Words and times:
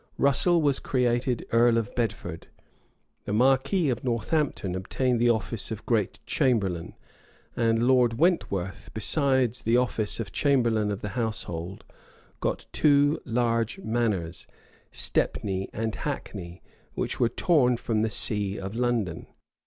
Russel 0.17 0.63
was 0.63 0.79
created 0.79 1.45
earl 1.51 1.77
of 1.77 1.93
Bedford: 1.93 2.47
the 3.25 3.33
marquis 3.33 3.91
of 3.91 4.03
Northampton 4.03 4.73
obtained 4.73 5.19
the 5.21 5.29
office 5.29 5.69
of 5.69 5.85
great 5.85 6.19
chamberlain; 6.25 6.95
and 7.55 7.87
Lord 7.87 8.17
Wentworth, 8.17 8.89
besides 8.95 9.61
the 9.61 9.77
office 9.77 10.19
of 10.19 10.31
chamberlain 10.31 10.89
of 10.89 11.01
the 11.01 11.09
household, 11.09 11.85
got 12.39 12.65
two 12.71 13.19
large 13.25 13.77
manors, 13.77 14.47
Stepney 14.91 15.69
and 15.71 15.93
Hackney, 15.93 16.63
which 16.95 17.19
were 17.19 17.29
torn 17.29 17.77
from 17.77 18.01
the 18.01 18.09
see 18.09 18.57
of 18.57 18.73
London. 18.73 19.27